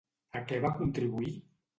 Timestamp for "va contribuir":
0.63-1.35